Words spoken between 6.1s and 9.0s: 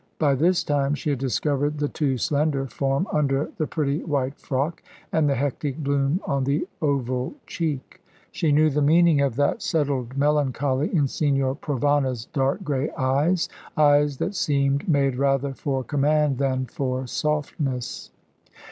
on the oval cheek. She knew the